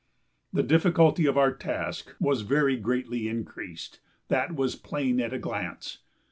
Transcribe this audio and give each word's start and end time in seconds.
The 0.51 0.63
difficulty 0.63 1.27
of 1.27 1.37
our 1.37 1.53
task 1.53 2.15
was 2.19 2.41
very 2.41 2.75
greatly 2.75 3.27
increased; 3.29 3.99
that 4.29 4.55
was 4.55 4.75
plain 4.75 5.19
at 5.21 5.31
a 5.31 5.37
glance. 5.37 5.99